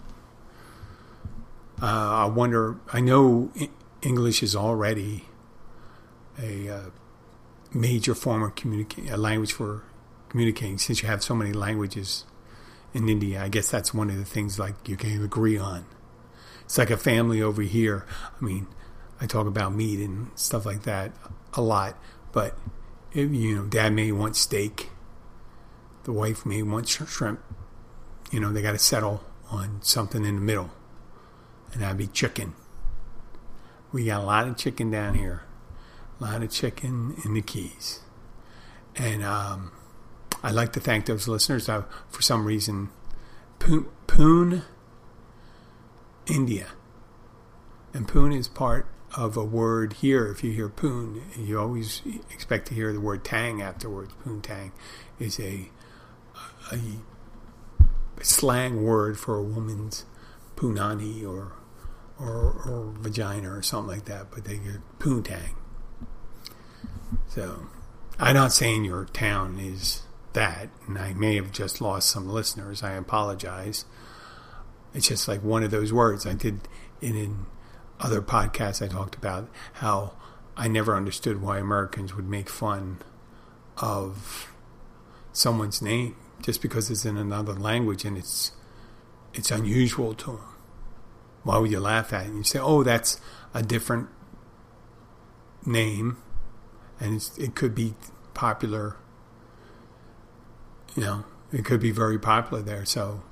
Uh, 1.82 1.86
I 1.86 2.26
wonder, 2.26 2.78
I 2.92 3.00
know 3.00 3.52
English 4.02 4.44
is 4.44 4.56
already 4.56 5.26
a 6.42 6.70
uh, 6.70 6.82
major 7.74 8.16
form 8.16 8.44
of 8.44 8.56
communicating, 8.56 9.10
a 9.12 9.18
language 9.18 9.54
for 9.54 9.84
communicating, 10.30 10.78
since 10.78 11.02
you 11.02 11.08
have 11.08 11.24
so 11.24 11.36
many 11.36 11.54
languages 11.54 12.26
in 12.94 13.08
India. 13.08 13.42
I 13.42 13.50
guess 13.50 13.70
that's 13.70 13.94
one 13.94 14.10
of 14.10 14.18
the 14.18 14.26
things 14.26 14.60
like 14.60 14.88
you 14.88 14.98
can 14.98 15.24
agree 15.24 15.58
on. 15.58 15.86
It's 16.64 16.78
like 16.78 16.90
a 16.90 16.98
family 16.98 17.42
over 17.42 17.62
here. 17.62 18.06
I 18.40 18.44
mean, 18.44 18.68
I 19.22 19.26
talk 19.26 19.48
about 19.48 19.74
meat 19.74 20.00
and 20.00 20.32
stuff 20.36 20.66
like 20.66 20.84
that 20.84 21.12
a 21.54 21.62
lot, 21.62 21.98
but 22.32 22.58
if, 23.12 23.32
you 23.32 23.56
know, 23.56 23.66
dad 23.66 23.94
may 23.94 24.12
want 24.12 24.36
steak 24.36 24.90
the 26.10 26.14
wife 26.14 26.44
may 26.44 26.64
want 26.64 26.88
shrimp. 26.88 27.40
You 28.32 28.40
know, 28.40 28.52
they 28.52 28.64
got 28.64 28.72
to 28.72 28.80
settle 28.80 29.24
on 29.52 29.80
something 29.82 30.26
in 30.26 30.36
the 30.36 30.42
middle, 30.42 30.72
and 31.74 31.82
that'd 31.82 31.98
be 31.98 32.08
chicken. 32.08 32.54
We 33.92 34.06
got 34.06 34.22
a 34.22 34.26
lot 34.26 34.48
of 34.48 34.58
chicken 34.58 34.92
down 34.92 35.16
here, 35.16 35.44
a 36.20 36.24
lot 36.24 36.44
of 36.44 36.52
chicken 36.52 37.16
in 37.26 37.34
the 37.34 37.42
Keys, 37.42 38.02
and 38.96 39.24
um, 39.24 39.72
I'd 40.44 40.54
like 40.54 40.74
to 40.74 40.80
thank 40.80 41.06
those 41.06 41.28
listeners. 41.28 41.68
Uh, 41.68 41.84
for 42.10 42.22
some 42.22 42.46
reason, 42.46 42.90
Poon, 43.60 44.64
India, 46.28 46.68
and 47.94 48.08
Poon 48.08 48.32
is 48.32 48.48
part 48.48 48.88
of 49.16 49.36
a 49.36 49.44
word 49.44 49.94
here. 49.94 50.28
If 50.28 50.44
you 50.44 50.52
hear 50.52 50.70
Poon, 50.70 51.24
you 51.36 51.60
always 51.60 52.02
expect 52.32 52.68
to 52.68 52.76
hear 52.76 52.94
the 52.94 53.02
word 53.02 53.26
Tang 53.26 53.62
afterwards. 53.62 54.14
Poon 54.24 54.42
tang 54.42 54.72
is 55.18 55.40
a 55.40 55.70
a 56.72 56.80
slang 58.22 58.84
word 58.84 59.18
for 59.18 59.36
a 59.36 59.44
woman's 59.44 60.06
punani 60.56 61.28
or 61.28 61.54
or, 62.20 62.62
or 62.66 62.94
vagina 62.98 63.52
or 63.52 63.62
something 63.62 63.96
like 63.96 64.06
that, 64.06 64.32
but 64.32 64.46
they 64.46 64.58
get 64.58 64.82
poontang. 65.00 65.56
So 67.28 67.68
I'm 68.20 68.36
not 68.36 68.52
saying 68.52 68.86
your 68.86 69.06
town 69.06 69.60
is 69.60 70.04
that, 70.34 70.70
and 70.88 70.98
I 70.98 71.14
may 71.14 71.36
have 71.36 71.52
just 71.52 71.82
lost 71.82 72.10
some 72.10 72.28
listeners. 72.28 72.84
I 72.84 72.94
apologize. 72.94 73.86
It's 74.94 75.08
just 75.08 75.28
like 75.28 75.44
one 75.44 75.64
of 75.64 75.72
those 75.72 75.94
words. 75.94 76.26
I 76.26 76.34
did 76.34 76.62
in, 77.02 77.16
in 77.16 77.46
other 78.00 78.22
podcasts. 78.22 78.84
I 78.84 78.88
talked 78.88 79.16
about 79.16 79.50
how 79.74 80.14
I 80.58 80.68
never 80.68 80.96
understood 80.96 81.42
why 81.42 81.60
Americans 81.60 82.16
would 82.16 82.28
make 82.28 82.50
fun 82.50 83.00
of 83.78 84.52
someone's 85.32 85.82
name 85.82 86.16
just 86.42 86.62
because 86.62 86.90
it's 86.90 87.06
in 87.06 87.18
another 87.18 87.54
language 87.54 88.04
and 88.06 88.18
it's 88.18 88.52
it's 89.34 89.52
unusual 89.52 90.14
to 90.16 90.32
them. 90.32 90.59
Why 91.44 91.58
would 91.58 91.72
you 91.72 91.80
laugh 91.80 92.14
at 92.14 92.26
it? 92.26 92.30
And 92.30 92.38
you 92.38 92.44
say, 92.44 92.60
"Oh, 92.60 92.84
that's 92.84 93.20
a 93.54 93.64
different 93.64 94.10
name, 95.66 96.18
and 97.00 97.30
it 97.38 97.56
could 97.56 97.76
be 97.76 97.96
popular. 98.34 98.98
You 100.96 101.04
know, 101.04 101.26
it 101.52 101.66
could 101.66 101.80
be 101.80 101.92
very 101.92 102.20
popular 102.20 102.62
there. 102.62 102.86
So, 102.86 103.24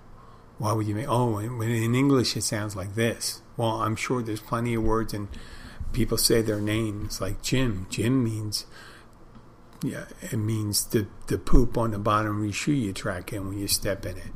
why 0.58 0.74
would 0.74 0.88
you 0.88 0.96
make? 0.96 1.08
Oh, 1.08 1.32
when 1.32 1.62
in 1.70 1.96
English 1.96 2.36
it 2.38 2.44
sounds 2.44 2.76
like 2.76 2.96
this. 2.96 3.42
Well, 3.56 3.82
I'm 3.82 3.96
sure 3.96 4.22
there's 4.22 4.40
plenty 4.40 4.76
of 4.76 4.84
words 4.84 5.14
and 5.14 5.28
people 5.94 6.18
say 6.18 6.42
their 6.42 6.62
names 6.62 7.20
like 7.20 7.42
Jim. 7.42 7.88
Jim 7.90 8.24
means 8.24 8.66
yeah, 9.84 10.06
it 10.22 10.38
means 10.38 10.86
the, 10.88 11.08
the 11.28 11.38
poop 11.38 11.78
on 11.78 11.92
the 11.92 12.00
bottom 12.00 12.40
of 12.40 12.44
your 12.44 12.54
shoe 12.54 12.72
you 12.72 12.94
track 12.94 13.32
in 13.32 13.48
when 13.48 13.58
you 13.58 13.68
step 13.68 14.06
in 14.06 14.18
it. 14.18 14.34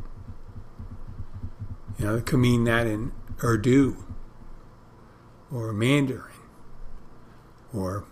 You 1.98 2.06
know, 2.06 2.16
it 2.16 2.26
could 2.26 2.40
mean 2.40 2.64
that 2.66 2.88
in 2.88 3.12
Urdu 3.44 3.98
or 5.52 5.74
Mandarin 5.74 6.24
or 7.74 8.06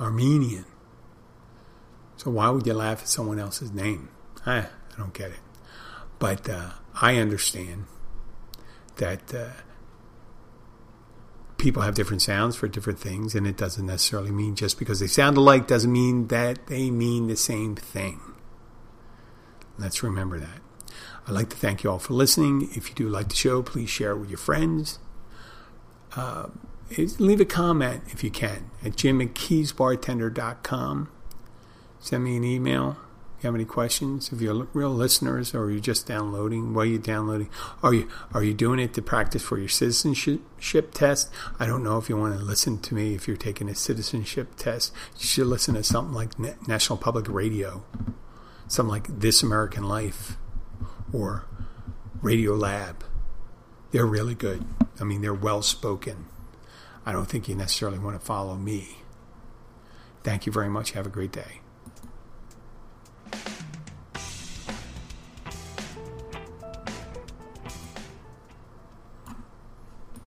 Armenian. 0.00 0.64
So 2.16 2.30
why 2.30 2.50
would 2.50 2.66
you 2.66 2.74
laugh 2.74 3.02
at 3.02 3.08
someone 3.08 3.38
else's 3.38 3.72
name? 3.72 4.08
I, 4.44 4.58
I 4.58 4.68
don't 4.96 5.14
get 5.14 5.30
it. 5.30 5.40
But 6.18 6.48
uh, 6.48 6.70
I 7.00 7.16
understand 7.16 7.86
that 8.96 9.34
uh, 9.34 9.50
people 11.58 11.82
have 11.82 11.94
different 11.94 12.22
sounds 12.22 12.56
for 12.56 12.68
different 12.68 12.98
things, 12.98 13.34
and 13.34 13.46
it 13.46 13.56
doesn't 13.56 13.86
necessarily 13.86 14.30
mean 14.30 14.54
just 14.54 14.78
because 14.78 15.00
they 15.00 15.06
sound 15.06 15.36
alike 15.36 15.66
doesn't 15.66 15.92
mean 15.92 16.28
that 16.28 16.66
they 16.66 16.90
mean 16.90 17.26
the 17.26 17.36
same 17.36 17.74
thing. 17.74 18.20
Let's 19.78 20.02
remember 20.02 20.38
that. 20.38 20.60
I'd 21.26 21.34
like 21.34 21.50
to 21.50 21.56
thank 21.56 21.84
you 21.84 21.90
all 21.90 21.98
for 21.98 22.14
listening. 22.14 22.68
If 22.74 22.88
you 22.88 22.94
do 22.94 23.08
like 23.08 23.28
the 23.28 23.34
show, 23.34 23.62
please 23.62 23.90
share 23.90 24.12
it 24.12 24.18
with 24.18 24.30
your 24.30 24.38
friends. 24.38 24.98
Uh, 26.16 26.48
leave 27.18 27.40
a 27.40 27.44
comment 27.44 28.02
if 28.08 28.22
you 28.22 28.30
can 28.30 28.70
at 28.84 28.96
jim 28.96 29.20
at. 29.20 31.08
Send 32.00 32.24
me 32.24 32.36
an 32.36 32.44
email 32.44 32.96
you 33.42 33.48
have 33.48 33.54
any 33.54 33.64
questions, 33.64 34.32
if 34.32 34.40
you're 34.40 34.68
real 34.72 34.90
listeners 34.90 35.54
or 35.54 35.70
you're 35.70 35.80
just 35.80 36.06
downloading, 36.06 36.74
are 36.84 36.86
you 36.86 36.98
downloading? 36.98 37.48
Are 37.82 37.92
you 37.92 38.08
are 38.32 38.44
you 38.44 38.54
doing 38.54 38.78
it 38.78 38.94
to 38.94 39.02
practice 39.02 39.42
for 39.42 39.58
your 39.58 39.68
citizenship 39.68 40.92
test? 40.92 41.30
I 41.58 41.66
don't 41.66 41.82
know 41.82 41.98
if 41.98 42.08
you 42.08 42.16
want 42.16 42.38
to 42.38 42.44
listen 42.44 42.78
to 42.80 42.94
me 42.94 43.14
if 43.14 43.26
you're 43.26 43.36
taking 43.36 43.68
a 43.68 43.74
citizenship 43.74 44.54
test. 44.56 44.92
You 45.18 45.26
should 45.26 45.46
listen 45.48 45.74
to 45.74 45.82
something 45.82 46.14
like 46.14 46.38
National 46.68 46.96
Public 46.96 47.28
Radio, 47.28 47.84
something 48.68 48.90
like 48.90 49.08
This 49.08 49.42
American 49.42 49.84
Life, 49.84 50.36
or 51.12 51.46
Radio 52.20 52.54
Lab. 52.54 53.04
They're 53.90 54.06
really 54.06 54.34
good. 54.34 54.64
I 55.00 55.04
mean, 55.04 55.20
they're 55.20 55.34
well 55.34 55.62
spoken. 55.62 56.26
I 57.04 57.12
don't 57.12 57.26
think 57.26 57.48
you 57.48 57.54
necessarily 57.54 57.98
want 57.98 58.18
to 58.18 58.24
follow 58.24 58.56
me. 58.56 58.98
Thank 60.22 60.46
you 60.46 60.52
very 60.52 60.68
much. 60.68 60.92
Have 60.92 61.06
a 61.06 61.10
great 61.10 61.32
day. 61.32 61.61